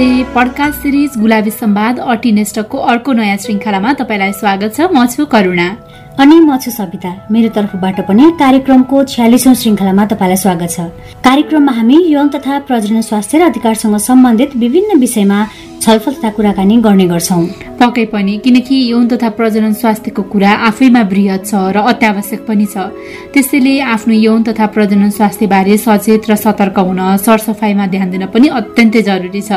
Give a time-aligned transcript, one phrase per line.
[0.00, 5.66] नमस्ते। Podcast series Gulabi Sambad अटिनेस्टकको अर्को नयाँ श्रृङ्खलामा तपाईँलाई स्वागत छ। म छु करुणा।
[6.16, 10.80] अनि म छु सविता। मेरो तर्फबाट पनि कार्यक्रमको छ्यालिसौँ श्रृङ्खलामा तपाईँलाई स्वागत छ।
[11.20, 15.38] कार्यक्रममा हामी यौन तथा प्रजनन स्वास्थ्य र अधिकारसँग सम्बन्धित विभिन्न विषयमा
[15.82, 17.44] छलफल तथा कुराकानी गर्ने गर्छौँ।
[17.80, 22.76] पक्कै पनि किनकि यौन तथा प्रजनन स्वास्थ्यको कुरा आफैमा वृहत छ र अत्यावश्यक पनि छ।
[23.32, 29.02] त्यसैले आफ्नो यौन तथा प्रजनन स्वास्थ्यबारे सचेत र सतर्क हुन सरसफाइमा ध्यान दिन पनि अत्यन्तै
[29.08, 29.52] जरुरी छ।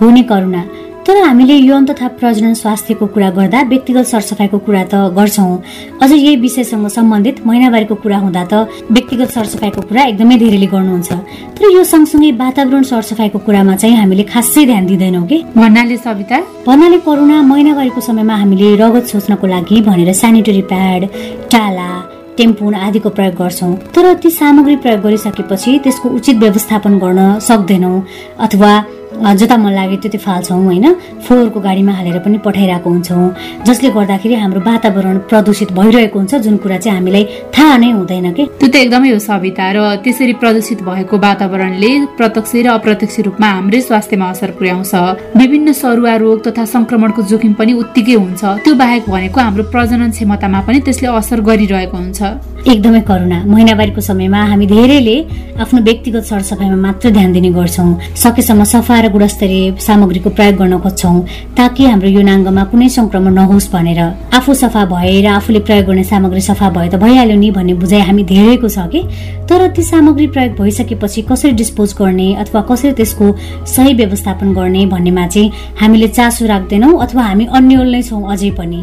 [0.00, 0.62] हुने करुणा
[1.10, 5.56] तर हामीले यौन तथा प्रजनन स्वास्थ्यको कुरा गर्दा व्यक्तिगत सरसफाइको कुरा त गर्छौँ।
[6.02, 11.10] अझ यही विषयसँग सम्बन्धित महिनावारीको कुरा हुँदा त व्यक्तिगत सरसफाइको कुरा एकदमै धेरैले गर्नुहुन्छ।
[11.58, 15.38] तर यो सँगसँगै वातावरण सरसफाइको कुरामा चाहिँ हामीले खासै ध्यान दिँदैनौँ कि?
[15.58, 16.38] भन्नाले सविता?
[16.66, 21.08] भन्नाले करुणा महिनावारीको समयमा हामीले रगत सोच्नको लागि भनेर सेनिटरी प्याड
[21.50, 21.90] टाला
[22.38, 27.98] टेम्पुन आदिको प्रयोग गर्छौँ। तर ती सामग्री प्रयोग गरिसकेपछि त्यसको उचित व्यवस्थापन गर्न सक्दैनौँ
[28.46, 28.72] अथवा
[29.20, 30.86] जता मन लाग्यो त्यति फाल्छौँ होइन?
[31.28, 36.78] फोहोरको गाडीमा हालेर पनि पठाइरहेको हुन्छौँ। जसले गर्दाखेरि हाम्रो वातावरण प्रदूषित भइरहेको हुन्छ जुन कुरा
[36.78, 38.44] चाहिँ हामीलाई थाहा नै हुँदैन कि?
[38.58, 43.80] त्यो त एकदमै हो सविता। र त्यसरी प्रदूषित भएको वातावरणले प्रत्यक्ष र अप्रत्यक्ष रूपमा हाम्रै
[43.80, 44.92] स्वास्थ्यमा असर पुर्याउँछ।
[45.36, 50.60] विभिन्न सरुवा रोग तथा संक्रमणको जोखिम पनि उत्तिकै हुन्छ। त्यो बाहेक भनेको हाम्रो प्रजनन क्षमतामा
[50.66, 52.20] पनि त्यसले असर गरिरहेको हुन्छ।
[52.60, 55.16] एकदमै करुणा। महिनावारीको समयमा हामी धेरैले
[55.60, 61.16] आफ्नो व्यक्तिगत सरसफाइमा मात्र ध्यान दिने गर्छौँ। सकेसम्म सफा र गुणस्तरीय सामग्रीको प्रयोग गर्न खोज्छौँ
[61.56, 64.00] ताकि हाम्रो युनाङ्गमा कुनै संक्रमण नहोस् भनेर।
[64.36, 68.00] आफू सफा भए र आफूले प्रयोग गर्ने सामग्री सफा भए त भइहाल्यो नि भन्ने बुझाइ
[68.00, 69.00] हामी धेरैको छ कि?
[69.48, 73.26] तर ती सामग्री प्रयोग भइसकेपछि कसरी डिस्पोज गर्ने अथवा कसरी त्यसको
[73.66, 75.50] सही व्यवस्थापन गर्ने भन्नेमा चाहिँ
[75.80, 78.80] हामीले चासो राख्दैनौँ अथवा हामी अन्यल नै छौँ अझै पनि।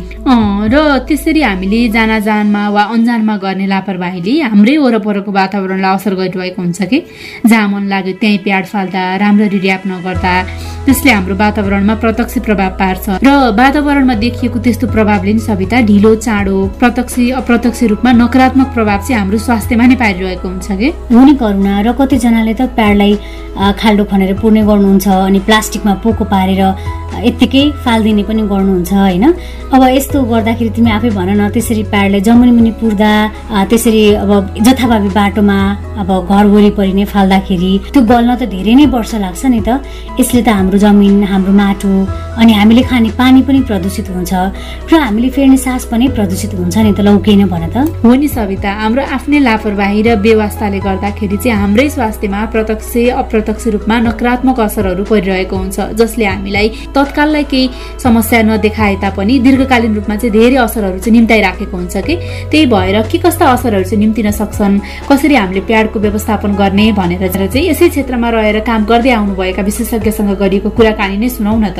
[0.73, 0.75] र
[1.07, 6.99] त्यसरी हामीले जाना जानमा वा अन्जानमा गर्ने लापरवाहीले हाम्रै वरपरको वातावरणलाई असर गरिरहेको हुन्छ कि?
[7.47, 12.71] जहाँ मन लाग्यो त्यहीँ प्याड फाल्दा राम्ररी ऱ्याप नगर्दा गर्दा। त्यसले हाम्रो वातावरणमा प्रत्यक्ष प्रभाव
[12.79, 18.99] पार्छ। र वातावरणमा देखिएको त्यस्तो प्रभावले नि सविता ढिलो चाँडो प्रत्यक्ष अप्रत्यक्ष रूपमा नकारात्मक प्रभाव
[19.03, 20.87] चाहिँ हाम्रो स्वास्थ्यमा नै पारिरहेको हुन्छ कि?
[21.11, 23.13] हुने करुणा र कतिजनाले त प्याडलाई
[23.57, 26.61] खाल्डो खनेर पुर्ने गर्नुहुन्छ अनि प्लास्टिकमा पोको पारेर
[27.27, 29.25] यत्तिकै फालिदिने पनि गर्नुहुन्छ होइन?
[29.75, 33.11] अब यस्तो गर्दाखेरि तिमी आफै भन न त्यसरी प्याडलाई जमुनी मुनि पुर्दा
[33.69, 34.31] त्यसरी अब
[34.63, 35.59] जथाभावी बाटोमा
[35.99, 39.81] अब घर वरिपरि नै फाल्दाखेरि त्यो गल्न त धेरै नै वर्ष लाग्छ नि त।
[40.19, 41.91] यसले त हाम्रो जमिन हाम्रो माटो
[42.37, 44.33] अनि हामीले खाने पानी पनि प्रदूषित हुन्छ
[44.91, 48.71] र हामीले फेर्ने सास पनि प्रदूषित हुन्छ नि त लौकेन भन त। हो नि सविता
[48.81, 55.55] हाम्रो आफ्नै लापरवाही र व्यवस्थाले गर्दाखेरि चाहिँ हाम्रै स्वास्थ्यमा प्रत्यक्ष अप्रत्यक्ष रूपमा नकारात्मक असरहरू परिरहेको
[55.57, 57.65] हुन्छ जसले हामीलाई तत्काललाई केही
[58.03, 62.15] समस्या नदेखाए तापनि दीर्घकालीन रूपमा चाहिँ धेरै असरहरू चाहिँ निम्ताइराखेको हुन्छ कि?
[62.51, 64.73] त्यही भएर के कस्ता असरहरू चाहिँ निम्तिन सक्छन्?
[65.09, 70.37] कसरी हामीले प्याडको व्यवस्थापन गर्ने भनेर चाहिँ यसै क्षेत्रमा रहेर काम गर्दै आउनुभएका विशेषज्ञ विशेषज्ञसँग
[70.39, 71.79] गरिएको कुराकानी नै सुनाउ न त।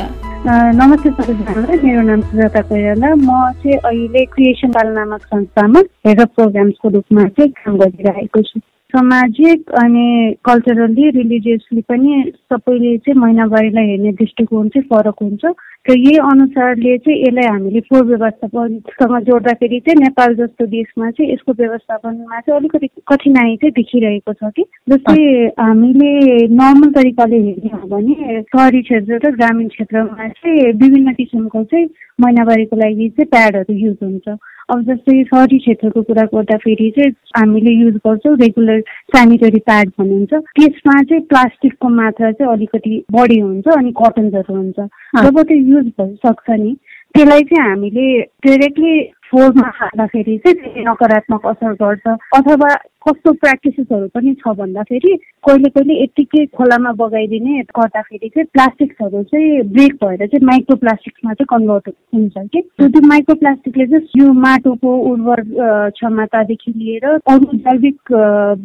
[0.74, 3.30] नमस्ते सबैजनालाई मेरो नाम सुजाता कोइराला। म
[3.62, 8.58] चाहिँ अहिले क्रिएसन बाल नामक संस्थामा हेड अफ प्रोग्राम्सको रूपमा चाहिँ काम गरिरहेको छु।
[8.90, 10.06] सामाजिक अनि
[10.44, 15.44] कल्चरली रिलिजियसली पनि सबैले चाहिँ महिनावारीलाई हेर्ने दृष्टिकोण चाहिँ फरक हुन्छ।
[15.86, 21.52] र यही अनुसारले चाहिँ यसलाई हामीले फोहोर व्यवस्थापनसँग जोड्दाखेरि चाहिँ नेपाल जस्तो देशमा चाहिँ यसको
[21.52, 24.64] व्यवस्थापनमा चाहिँ अलिकति कठिनाई चाहिँ देखिरहेको छ कि?
[24.88, 25.22] जस्तै
[25.60, 26.10] हामीले
[26.52, 31.88] नर्मल तरिकाले हेर्ने हो भने सहरी क्षेत्र र ग्रामीण क्षेत्रमा चाहिँ विभिन्न किसिमको चाहिँ
[32.20, 34.28] महिनावारीको लागि चाहिँ प्याडहरू युज हुन्छ।
[34.70, 38.80] अब जस्तै सहरी क्षेत्रको कुरा गर्दाखेरि चाहिँ हामीले युज गर्छौँ रेगुलर
[39.16, 44.78] सेनिटरी प्याड भनिन्छ त्यसमा चाहिँ प्लास्टिकको मात्रा चाहिँ अलिकति बढी हुन्छ अनि कटन्सहरू हुन्छ।
[45.24, 46.76] जब त्यो युज भइसक्छ नि
[47.14, 48.06] त्यसलाई चाहिँ हामीले
[48.46, 48.94] डाइरेक्टली
[49.30, 52.06] फोहोरमा खाँदाखेरि चाहिँ त्यसले नकारात्मक असर गर्छ।
[52.36, 52.74] अथवा
[53.06, 55.14] कस्तो प्र्याक्टिसेसहरू पनि छ भन्दाखेरि
[55.46, 61.46] कहिले कहिले यत्तिकै खोलामा बगाइदिने गर्दाखेरि चाहिँ प्लास्टिक्सहरू चाहिँ ब्रेक भएर चाहिँ माइक्रो प्लास्टिक्समा चाहिँ
[61.52, 65.42] कन्भर्ट हुन्छ कि। त्यो माइक्रो प्लास्टिकले चाहिँ यो माटोको उर्वर
[65.96, 68.12] क्षमतादेखि लिएर अरू जैविक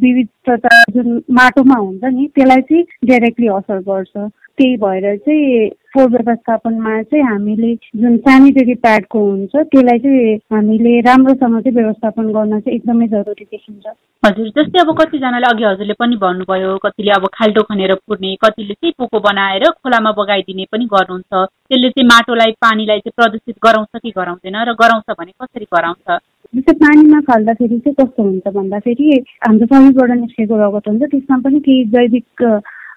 [0.03, 7.01] विविधता जुन माटोमा हुन्छ नि त्यसलाई चाहिँ डाइरेक्टली असर गर्छ। त्यही भएर चाहिँ फोहोर व्यवस्थापनमा
[7.01, 13.07] चाहिँ हामीले जुन सेनिटरी प्याडको हुन्छ त्यसलाई चाहिँ हामीले राम्रोसँग चाहिँ व्यवस्थापन गर्न चाहिँ एकदमै
[13.13, 13.85] जरुरी देखिन्छ।
[14.23, 18.93] हजुर जस्तै अब कतिजनाले अघि हजुरले पनि भन्नुभयो कतिले अब खाल्टो खनेर पुर्ने कतिले चाहिँ
[18.97, 24.57] पोको बनाएर खोलामा बगाइदिने पनि गर्नुहुन्छ। त्यसले चाहिँ माटोलाई पानीलाई चाहिँ प्रदूषित गराउँछ कि गराउँदैन
[24.69, 26.07] र गराउँछ भने कसरी गराउँछ?
[26.53, 29.07] जस्तै पानीमा फाल्दाखेरि चाहिँ कस्तो हुन्छ भन्दाखेरि
[29.43, 32.43] हाम्रो शरीरबाट निस्केको रगत हुन्छ त्यसमा पनि केही जैविक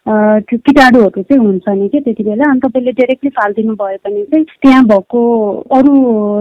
[0.07, 4.45] त्यो किटाणुहरू चाहिँ हुन्छ नि कि त्यति बेला। अनि तपाईँले डाइरेक्टली फालिदिनु भयो भने चाहिँ
[4.63, 5.21] त्यहाँ भएको
[5.77, 5.95] अरू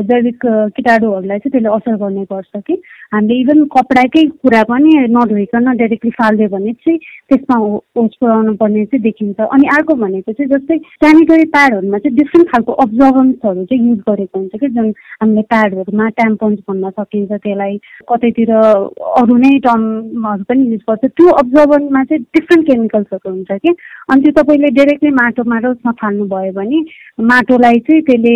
[0.09, 0.45] जैविक
[0.75, 2.75] किटाणुहरूलाई चाहिँ त्यसले असर गर्ने गर्छ कि।
[3.13, 9.01] हामीले इभन कपडाकै कुरा पनि नधोइकन डाइरेक्टली फालिदियो भने चाहिँ त्यसमा होस पुऱ्याउनु पर्ने चाहिँ
[9.03, 14.39] देखिन्छ। अनि अर्को भनेको चाहिँ जस्तै सेनिटरी प्याडहरूमा चाहिँ डिफ्रेन्ट खालको अब्जर्भन्सहरू चाहिँ युज गरेको
[14.39, 17.77] हुन्छ कि जुन हामीले प्याडहरूमा ट्याम्पोन्स भन्न सकिन्छ त्यसलाई
[18.13, 23.75] कतैतिर अरू नै टर्महरू पनि युज गर्छ। त्यो अब्जर्भरमा चाहिँ डिफ्रेन्ट केमिकल्सहरू हुन्छ कि
[24.11, 26.79] अनि त्यो तपाईँले डाइरेक्टली माटोमा र उसमा फाल्नुभयो भने
[27.23, 28.35] माटोलाई चाहिँ त्यसले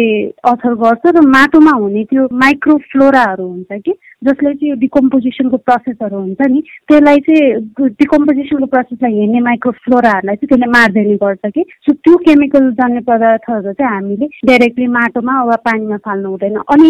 [0.51, 3.93] असर गर्छ र माटोमा हुने त्यो माइक्रोफ्लोराहरू हुन्छ कि
[4.23, 10.71] जसले चाहिँ यो डिकम्पोजिसनको प्रोसेसहरू हुन्छ नि त्यसलाई चाहिँ डिकम्पोजिसनको प्रोसेसलाई हेर्ने माइक्रोफ्लोराहरूलाई चाहिँ त्यसले
[10.71, 16.29] मार्दैन गर्छ कि। सो त्यो केमिकल जाने पदार्थहरू चाहिँ हामीले डाइरेक्टली माटोमा वा पानीमा फाल्नु
[16.29, 16.89] हुँदैन। अनि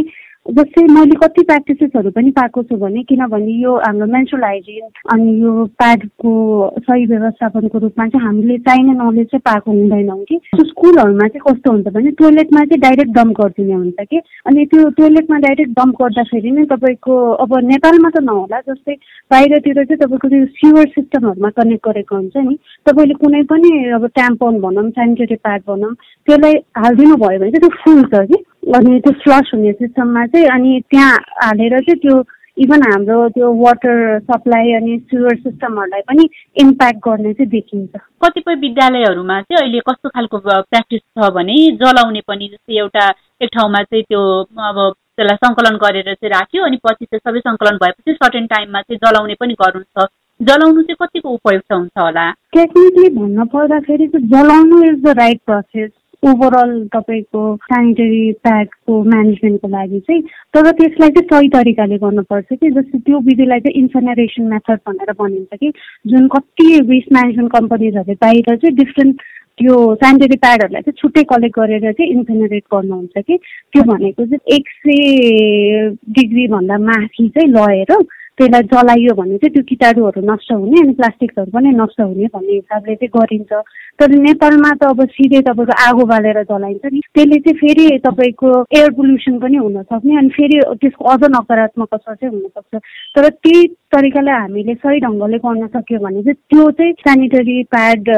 [0.57, 5.51] जस्तै मैले कति प्र्याक्टिसेसहरू पनि पाएको छु भने किनभने यो हाम्रो मेन्सुरल हाइजिन अनि यो
[5.77, 6.31] प्याडको
[6.79, 11.93] सही व्यवस्थापनको रूपमा चाहिँ हामीले चाहिने नलेज चाहिँ पाएको हुँदैनौँ कि। स्कुलहरूमा चाहिँ कस्तो हुन्छ
[11.93, 16.65] भने टोइलेटमा चाहिँ डाइरेक्ट डम्प गरिदिने हुन्छ कि। अनि त्यो टोइलेटमा डाइरेक्ट डम्प गर्दाखेरि नै
[16.73, 18.97] तपाईँको अब नेपालमा त नहोला जस्तै
[19.31, 22.57] बाहिरतिर चाहिँ तपाईँको त्यो सिवर सिस्टमहरूमा कनेक्ट गरेको हुन्छ नि।
[22.89, 23.71] तपाईँले कुनै पनि
[24.01, 28.99] अब ट्याम्पोन भनौँ सेनिटरी प्याड भनौँ त्यसलाई हालिदिनु भयो भने चाहिँ त्यो फुल्छ कि। अनि
[28.99, 32.23] त्यो फ्लस हुने सिस्टममा चाहिँ अनि त्यहाँ हालेर चाहिँ त्यो
[32.57, 36.27] इभन हाम्रो त्यो वाटर सप्लाई अनि सुवर सिस्टमहरूलाई पनि
[36.61, 42.47] इम्प्याक्ट गर्ने चाहिँ देखिन्छ। कतिपय विद्यालयहरूमा चाहिँ अहिले कस्तो खालको प्र्याक्टिस छ भने जलाउने पनि
[42.47, 43.05] जस्तै एउटा
[43.41, 44.21] एक ठाउँमा चाहिँ त्यो
[44.69, 48.99] अब त्यसलाई सङ्कलन गरेर चाहिँ राख्यो अनि पछि चाहिँ सबै सङ्कलन भएपछि सर्टेन टाइममा चाहिँ
[49.05, 50.07] जलाउने पनि गर्नुहुन्छ
[50.39, 52.29] जलाउनु चाहिँ कतिको उपयुक्त हुन्छ होला?
[52.55, 55.91] टेक्निकली भन्नु पर्दाखेरि जलाउनु is the right process
[56.23, 60.21] overall तपाईँको सेनिटरी प्याडको म्यानेजमेन्टको लागि चाहिँ
[60.53, 65.57] तर त्यसलाई चाहिँ सही तरिकाले गर्नुपर्छ कि जस्तै त्यो विधिलाई चाहिँ इन्सनरेसन मेथड भनेर भनिन्छ
[65.59, 65.71] कि
[66.07, 69.21] जुन कति वेस्ट म्यानेजमेन्ट कम्पनीजहरूले बाहिर चाहिँ डिफ्रेन्ट
[69.57, 73.37] त्यो सेनिटरी प्याडहरूलाई चाहिँ छुट्टै कलेक्ट गरेर चाहिँ इन्सिनरेट गर्नुहुन्छ कि
[73.73, 77.95] त्यो भनेको चाहिँ एक सय डिग्रीभन्दा माथि चाहिँ लगेर
[78.39, 82.95] त्यसलाई जलाइयो भने चाहिँ त्यो किटाणुहरू नष्ट हुने अनि प्लास्टिक्सहरू पनि नष्ट हुने भन्ने हिसाबले
[82.95, 83.51] चाहिँ गरिन्छ।
[83.99, 88.49] तर नेपालमा त अब सिधै तपाईँको आगो बालेर जलाइन्छ नि। त्यसले चाहिँ फेरि तपाईँको
[88.79, 92.81] एयर पोल्युसन पनि हुनसक्ने अनि फेरि त्यसको अझ नकारात्मक असर चाहिँ हुनसक्छ।
[93.15, 98.09] तर त्यही तरिकाले हामीले सही ढङ्गले गर्न सक्यो भने चाहिँ त्यो चाहिँ सेनिटरी प्याड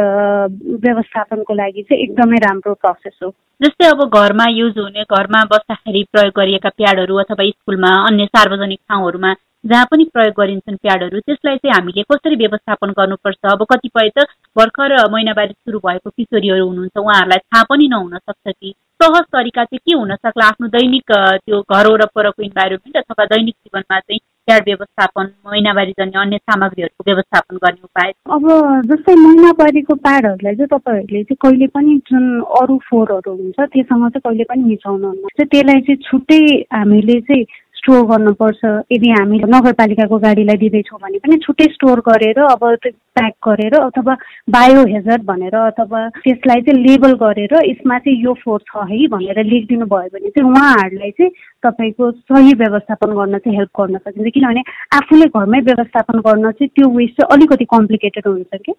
[0.86, 6.34] व्यवस्थापनको लागि चाहिँ एकदमै राम्रो प्रोसेस हो। जस्तै अब घरमा युज हुने घरमा बस्दाखेरि प्रयोग
[6.38, 9.34] गरिएका प्याडहरू अथवा स्कुलमा अन्य सार्वजनिक ठाउँहरूमा
[9.66, 13.38] जहाँ पनि प्रयोग गरिन्छन् प्याडहरू त्यसलाई चाहिँ हामीले कसरी व्यवस्थापन गर्नुपर्छ?
[13.46, 14.26] अब कतिपय त
[14.58, 19.80] भर्खर महिनावारी सुरु भएको किशोरीहरू हुनुहुन्छ उहाँहरूलाई थाहा पनि नहुन सक्छ कि। सहज तरिका चाहिँ
[19.86, 20.46] के हुन सक्ला?
[20.46, 21.12] आफ्नो दैनिक
[21.46, 27.56] त्यो घर वरपरको इन्भाइरोमेन्ट अथवा दैनिक जीवनमा चाहिँ प्याड व्यवस्थापन महिनावारी जन्य अन्य सामग्रीहरूको व्यवस्थापन
[27.56, 28.12] गर्ने उपाय?
[28.36, 28.46] अब
[28.90, 32.26] जस्तै महिनावारीको प्याडहरूलाई चाहिँ तपाईँहरूले चाहिँ कहिले पनि जुन
[32.62, 36.42] अरू फोहोरहरू हुन्छ त्योसँग चाहिँ कहिले पनि मिसाउनु त्यसलाई चाहिँ छुट्टै
[36.74, 37.46] हामीले चाहिँ
[37.82, 38.62] स्टोर गर्नुपर्छ।
[38.94, 44.14] यदि हामी नगरपालिकाको गाडीलाई दिँदैछौँ भने पनि छुट्टै स्टोर गरेर अब प्याक गरेर अथवा
[44.56, 49.44] बायो हेजर्ड भनेर अथवा त्यसलाई चाहिँ लेबल गरेर यसमा चाहिँ यो फोहोर छ है भनेर
[49.44, 51.32] लेखिदिनु भयो भने चाहिँ उहाँहरूलाई चाहिँ
[51.66, 54.64] तपाईँको सही व्यवस्थापन गर्न चाहिँ हेल्प गर्न सकिन्छ। किनभने
[55.02, 58.74] आफूले घरमै व्यवस्थापन गर्न चाहिँ त्यो वेस्ट चाहिँ अलिकति कम्प्लिकेटेड हुन्छ कि।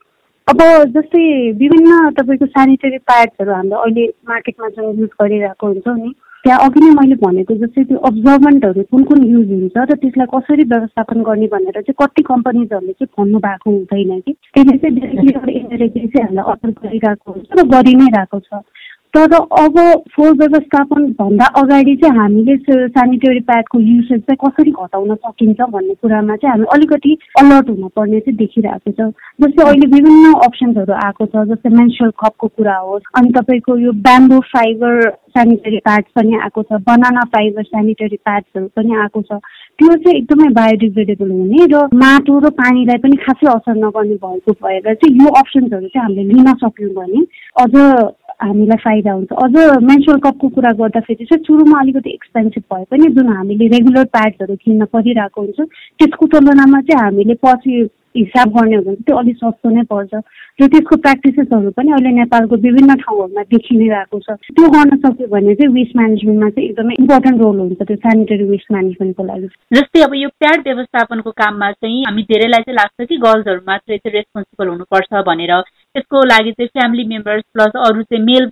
[0.49, 0.61] अब
[0.95, 1.25] जस्तै
[1.59, 6.13] विभिन्न तपाईँको सेनिटरी प्याड्सहरू हाम्रो अहिले मार्केटमा जुन युज गरिरहेको हुन्छ नि।
[6.45, 10.65] त्यहाँ अघि नै मैले भनेको जस्तै त्यो अब्जर्भमेन्टहरू कुन कुन युज हुन्छ र त्यसलाई कसरी
[10.73, 16.27] व्यवस्थापन गर्ने भनेर चाहिँ कति कम्पनीजहरूले चाहिँ भन्नु भएको हुँदैन कि। त्यसले चाहिँ इन्डाइरेक्टली चाहिँ
[16.27, 18.51] हामीलाई असर गरिरहेको हुन्छ र गरि नै रहेको छ।
[19.15, 19.75] तर अब
[20.13, 26.37] फोहोर व्यवस्थापन भन्दा अगाडि चाहिँ हामीले सेनिटरी प्याडको युसेज चाहिँ कसरी घटाउन सकिन्छ भन्ने कुरामा
[26.37, 29.11] चाहिँ हामी अलिकति अलर्ट हुनुपर्ने चाहिँ देखिरहेको छ।
[29.43, 34.39] जस्तै अहिले विभिन्न अप्सन्सहरू आएको छ जस्तै मेन्सुरल कपको कुरा होस् अनि तपाईँको यो ब्याम्बो
[34.55, 39.41] फाइबर सेनिटरी प्याड्स पनि आएको छ बनाना फाइबर सेनिटरी प्याड्सहरू पनि आएको छ।
[39.79, 44.95] त्यो चाहिँ एकदमै बायोडिग्रेडेबल हुने र माटो र पानीलाई पनि खासै असर नगर्ने भएको भएर
[44.95, 47.25] चाहिँ यो अप्सन्सहरू चाहिँ हामीले लिन सक्यौँ भने
[47.61, 47.73] अझ
[48.43, 53.33] हामीलाई फाइदा हुन्छ। अझ मेन्सुरल कपको कुरा गर्दाखेरि चाहिँ सुरुमा अलिकति एक्सपेन्सिभ भए पनि जुन
[53.37, 59.03] हामीले रेगुलर प्याड्सहरू किन्न परिरहेको हुन्छ त्यसको तुलनामा चाहिँ हामीले पछि हिसाब गर्ने हो भने
[59.09, 60.15] त्यो अलिक सस्तो नै पर्छ।
[60.61, 65.27] र त्यसको प्र्याक्टिसेसहरू पनि अहिले नेपालको विभिन्न ठाउँहरूमा देखि नै रहेको छ। त्यो गर्न सक्यो
[65.33, 69.49] भने चाहिँ वेस्ट म्यानेजमेन्टमा चाहिँ एकदमै इम्पोर्टेन्ट रोल हुन्छ त्यो सेनिटरी वेस्ट म्यानेजमेन्टको लागि।
[69.79, 74.15] जस्तै अब यो प्याड व्यवस्थापनको काममा चाहिँ हामी धेरैलाई चाहिँ लाग्छ कि गर्ल्सहरू मात्रै चाहिँ
[74.19, 75.55] रेस्पोन्सिबल हुनुपर्छ भनेर।
[75.95, 78.49] त्यसको लागि चाहिँ फ्यामिली मेम्बर्स प्लस अरू चाहिँ मेल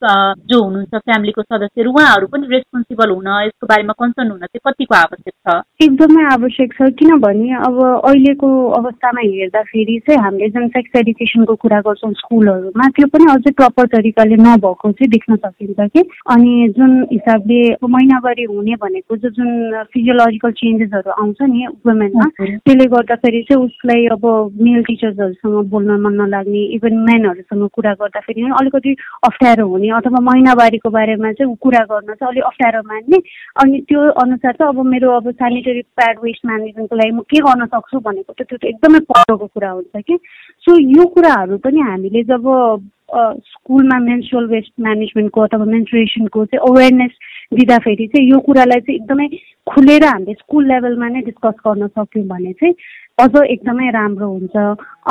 [0.51, 5.35] जो हुनुहुन्छ फ्यामिलीको सदस्यहरू उहाँहरू पनि रेस्पोन्सिबल हुन यसको बारेमा कन्सर्न हुन चाहिँ कतिको आवश्यक
[5.35, 5.55] छ?
[5.81, 8.49] एकदमै आवश्यक छ किनभने अब अहिलेको
[8.81, 14.37] अवस्थामा हेर्दाखेरि चाहिँ हामीले जुन सेक्स एडुकेसनको कुरा गर्छौँ स्कुलहरूमा त्यो पनि अझै प्रपर तरिकाले
[14.43, 16.05] नभएको चाहिँ देख्न सकिन्छ कि।
[16.37, 23.43] अनि जुन हिसाबले महिनावारी हुने भनेको चाहिँ जुन फिजियोलोजिकल चेन्जेसहरू आउँछ नि वुमेनमा त्यसले गर्दाखेरि
[23.49, 24.29] चाहिँ उसलाई अब
[24.61, 28.95] मेल टिचर्सहरूसँग बोल्न मन नलाग्ने इभन म्यानहरूसँग कुरा गर्दाखेरि पनि अलिकति
[29.25, 33.19] अप्ठ्यारो हुने अथवा महिनावारीको बारेमा चाहिँ कुरा गर्न चाहिँ अलिक अप्ठ्यारो मान्ने।
[33.63, 37.67] अनि त्यो अनुसार चाहिँ अब मेरो अब सेनिटरी प्याड वेस्ट म्यानेजमेन्टको लागि म के गर्न
[37.67, 40.17] सक्छु भनेको त त्यो त एकदमै परको कुरा हुन्छ कि।
[40.65, 42.45] सो यो कुराहरू पनि हामीले जब
[43.11, 47.11] स्कुलमा मेन्सुरल वेस्ट म्यानेजमेन्टको अथवा मेन्सुरेसनको चाहिँ अवेरनेस
[47.59, 49.27] दिँदाखेरि चाहिँ यो कुरालाई चाहिँ एकदमै
[49.67, 52.75] खुलेर हामीले स्कुल लेभलमा नै डिस्कस गर्न सक्यौँ भने चाहिँ
[53.21, 54.57] अझ एकदमै राम्रो हुन्छ।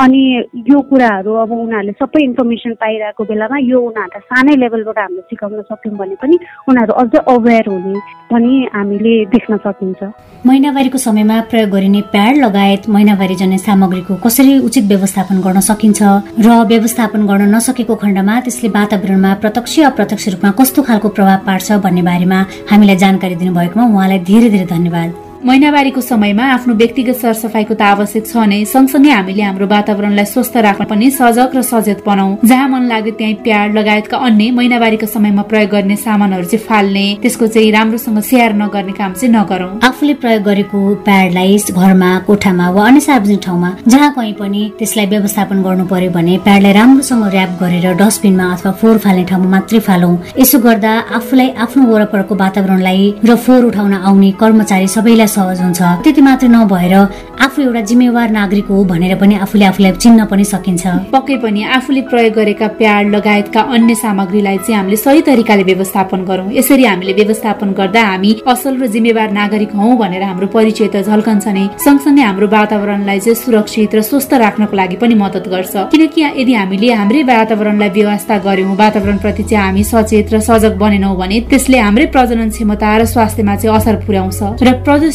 [0.02, 0.22] अनि
[0.70, 5.96] यो कुराहरू अब उनीहरूले सबै इन्फर्मेसन पाइरहेको बेलामा यो उनीहरूलाई सानै लेभलबाट हामीले सिकाउन सक्यौँ
[6.00, 6.36] भने पनि
[6.68, 8.00] उनीहरू अझ अवेर हुने
[8.32, 10.00] पनि हामीले देख्न सकिन्छ।
[10.46, 16.00] महिनावारीको समयमा प्रयोग गरिने प्याड लगायत महिनावारी जन्य सामग्रीको कसरी उचित व्यवस्थापन गर्न सकिन्छ
[16.46, 22.02] र व्यवस्थापन गर्न नसकेको खण्डमा त्यसले वातावरणमा प्रत्यक्ष अप्रत्यक्ष रूपमा कस्तो खालको प्रभाव पार्छ भन्ने
[22.10, 22.38] बारेमा
[22.70, 28.36] हामीलाई जानकारी दिनुभएकोमा उहाँलाई धेरै धेरै धन्यवाद। महिनावारीको समयमा आफ्नो व्यक्तिगत सरसफाइको त आवश्यक छ
[28.44, 33.12] नै। सँगसँगै हामीले हाम्रो वातावरणलाई स्वस्थ राख्न पनि सजग र सचेत बनाऊ जहाँ मन लाग्यो
[33.16, 38.52] त्यहीँ प्याड लगायतका अन्य महिनावारीको समयमा प्रयोग गर्ने सामानहरू चाहिँ फाल्ने त्यसको चाहिँ राम्रोसँग स्याहार
[38.60, 40.78] नगर्ने काम चाहिँ नगरौँ। आफूले प्रयोग गरेको
[41.08, 46.36] प्याडलाई घरमा कोठामा वा अन्य सार्वजनिक ठाउँमा जहाँ कहीँ पनि त्यसलाई व्यवस्थापन गर्नु पर्यो भने
[46.44, 51.82] प्याडलाई राम्रोसँग ऱ्याप गरेर डस्टबिनमा अथवा फोहोर फाल्ने ठाउँमा मात्रै फालौँ। यसो गर्दा आफूलाई आफ्नो
[51.88, 56.94] वरपरको वातावरणलाई र फोहोर उठाउन आउने कर्मचारी सबैलाई सहज हुन्छ। त्यति मात्र नभएर
[57.40, 62.00] आफू एउटा जिम्मेवार नागरिक हो भनेर पनि आफूले आफूलाई चिन्न पनि सकिन्छ। पक्कै पनि आफूले
[62.10, 67.72] प्रयोग गरेका प्याड लगायतका अन्य सामग्रीलाई चाहिँ हामीले सही तरिकाले व्यवस्थापन गरौँ। यसरी हामीले व्यवस्थापन
[67.78, 72.46] गर्दा हामी असल र जिम्मेवार नागरिक हौ भनेर हाम्रो परिचय त झल्कन्छ नै। सँगसँगै हाम्रो
[72.50, 77.90] वातावरणलाई चाहिँ सुरक्षित र स्वस्थ राख्नको लागि पनि मद्दत गर्छ। किनकि यदि हामीले हाम्रै वातावरणलाई
[77.96, 82.90] व्यवस्था गर्यौँ वातावरण प्रति चाहिँ हामी सचेत र सजग बनेनौँ भने त्यसले हाम्रै प्रजनन क्षमता
[82.98, 84.68] र स्वास्थ्यमा चाहिँ असर पुर्याउँछ। र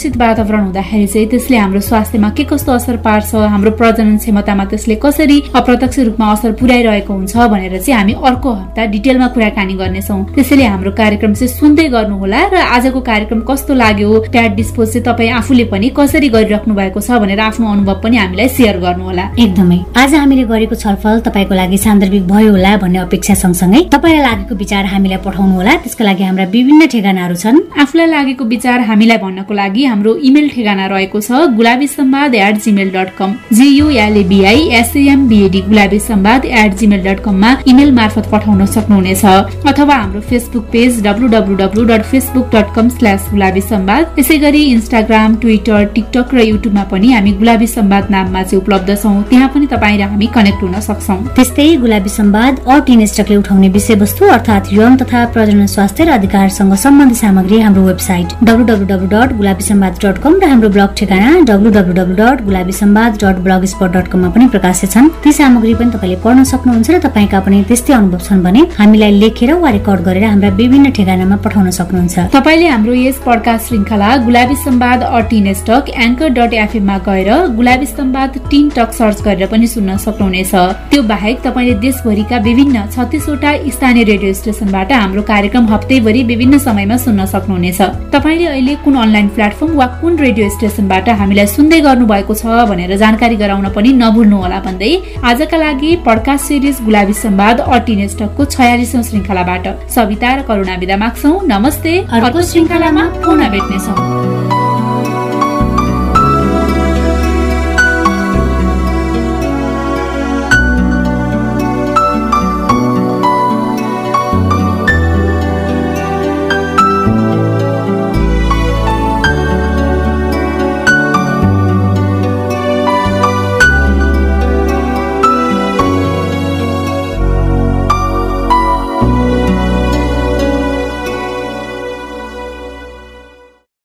[0.05, 4.95] प्रदूषित वातावरण हुँदाखेरि चाहिँ त्यसले हाम्रो स्वास्थ्यमा के कस्तो असर पार्छ हाम्रो प्रजनन क्षमतामा त्यसले
[5.01, 10.65] कसरी अप्रत्यक्ष रूपमा असर पुर्याइरहेको हुन्छ भनेर चाहिँ हामी अर्को हप्ता डिटेलमा कुराकानी गर्नेछौँ। त्यसैले
[10.65, 15.65] हाम्रो कार्यक्रम चाहिँ सुन्दै गर्नुहोला र आजको कार्यक्रम कस्तो लाग्यो प्याड डिस्पोज चाहिँ तपाईँ आफूले
[15.73, 20.43] पनि कसरी गरिराख्नु भएको छ भनेर आफ्नो अनुभव पनि हामीलाई सेयर गर्नुहोला। एकदमै। आज हामीले
[20.45, 25.53] गरेको छलफल तपाईँको लागि सान्दर्भिक भयो होला भन्ने अपेक्षा सँगसँगै तपाईँलाई लागेको विचार हामीलाई पठाउनु
[25.55, 30.47] होला त्यसको लागि हाम्रा विभिन्न ठेगानाहरू छन्। आफूलाई लागेको विचार हामीलाई भन्नको लागि हाम्रो इमेल
[30.49, 37.03] ठेगाना रहेको छ Gulabi Sambad at Gmail dot com G U L A B I S M B A D Gulabi Sambad at Gmail
[37.03, 39.23] dot कममा इमेल मार्फत पठाउन सक्नुहुनेछ।
[39.71, 44.37] अथवा हाम्रो Facebook page W W W dot Facebook dot com slash Gulabi Sambad यसै
[44.37, 49.49] गरी Instagram Twitter TikTok र युट्युबमा पनि हामी गुलाबी सम्वाद नाममा चाहिँ उपलब्ध छौँ। त्यहाँ
[49.55, 52.53] पनि तपाईँ र हामी कनेक्ट हुन सक्छौँ। त्यस्तै गुलाबी सम्वाद
[52.87, 58.69] टिनेस्टकले उठाउने विषयवस्तु अर्थात् यौन तथा प्रजनन स्वास्थ्य र अधिकारसँग सम्बन्धित सामग्री हाम्रो website W
[58.73, 62.41] W W dot Gulabi Sambad dot com र हाम्रो ब्लग ठेगाना W W W dot
[62.45, 63.37] Gulabi Sambad dot
[63.73, 67.63] blogspot dot कममा पनि प्रकाशित छन्। ती सामग्री पनि तपाईँले पढ्न सक्नुहुन्छ र तपाईँका पनि
[67.69, 72.67] त्यस्तै अनुभव छन् भने हामीलाई लेखेर वा रेकर्ड गरेर हाम्रा विभिन्न ठेगानामा पठाउन सक्नुहुन्छ। तपाईँले
[72.67, 78.69] हाम्रो यस पडकास्ट श्रृङ्खला गुलाबी सम्वाद अटिन स्टक एङ्कर डट एफएममा गएर Gulabi Sambad teen
[78.77, 80.53] talk search गरेर पनि सुन्न सक्नुहुनेछ।
[80.91, 87.25] त्यो बाहेक तपाईँले देशभरिका विभिन्न छत्तिसवटा स्थानीय रेडियो स्टेसनबाट हाम्रो कार्यक्रम हप्तैभरि विभिन्न समयमा सुन्न
[87.33, 87.81] सक्नुहुनेछ।
[88.15, 92.95] तपाईँले अहिले कुन अनलाइन प्लेटफर्म वा कुन रेडियो स्टेसनबाट हामीलाई सुन्दै गर्नु भएको छ भनेर
[92.97, 94.91] जानकारी गराउन पनि नभुल्नुहोला भन्दै
[95.31, 99.67] आजका लागि पडकास्ट सिरिज गुलाबी सम्वाद अटिनेस्टकको छयालिसौँ श्रृङ्खलाबाट
[99.97, 104.34] सविता र करुणा विदा माग्छौ। नमस्ते। अर्को श्रृङ्खलामा पुनः भेट्नेछौँ।